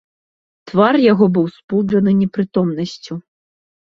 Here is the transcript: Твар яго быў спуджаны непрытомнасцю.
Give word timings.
Твар 0.69 0.95
яго 1.11 1.25
быў 1.35 1.45
спуджаны 1.57 2.11
непрытомнасцю. 2.21 3.13